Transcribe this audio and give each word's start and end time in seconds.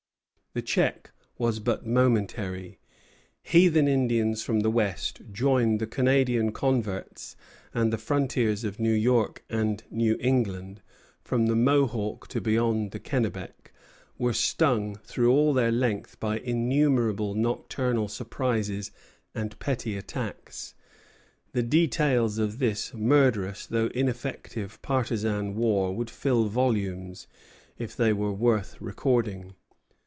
The 0.53 0.61
check 0.61 1.11
was 1.37 1.61
but 1.61 1.85
momentary. 1.85 2.77
Heathen 3.41 3.87
Indians 3.87 4.43
from 4.43 4.59
the 4.59 4.69
West 4.69 5.21
joined 5.31 5.79
the 5.79 5.87
Canadian 5.87 6.51
converts, 6.51 7.37
and 7.73 7.93
the 7.93 7.97
frontiers 7.97 8.65
of 8.65 8.77
New 8.77 8.91
York 8.91 9.45
and 9.49 9.81
New 9.89 10.17
England, 10.19 10.81
from 11.21 11.45
the 11.45 11.55
Mohawk 11.55 12.27
to 12.27 12.41
beyond 12.41 12.91
the 12.91 12.99
Kennebec, 12.99 13.71
were 14.17 14.33
stung 14.33 14.97
through 15.05 15.31
all 15.31 15.53
their 15.53 15.71
length 15.71 16.19
by 16.19 16.37
innumerable 16.39 17.33
nocturnal 17.33 18.09
surprises 18.09 18.91
and 19.33 19.57
petty 19.57 19.95
attacks. 19.95 20.75
The 21.53 21.63
details 21.63 22.37
of 22.39 22.59
this 22.59 22.93
murderous 22.93 23.65
though 23.65 23.87
ineffective 23.95 24.81
partisan 24.81 25.55
war 25.55 25.95
would 25.95 26.09
fill 26.09 26.49
volumes, 26.49 27.25
if 27.77 27.95
they 27.95 28.11
were 28.11 28.33
worth 28.33 28.75
recording. 28.81 29.53